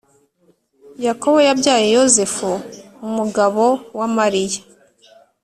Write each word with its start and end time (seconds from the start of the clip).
Yakobo 1.05 1.37
yabyaye 1.49 1.87
yozefu 1.95 2.49
umugabo 3.07 3.63
wamariya 3.99 4.61